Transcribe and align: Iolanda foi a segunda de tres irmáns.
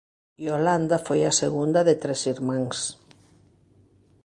Iolanda 0.45 0.97
foi 1.07 1.21
a 1.25 1.37
segunda 1.41 1.79
de 1.87 1.95
tres 2.03 2.21
irmáns. 2.33 2.77